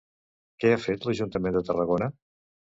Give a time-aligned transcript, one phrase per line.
[0.63, 2.11] Què ha fet l'Ajuntament de Tarragona?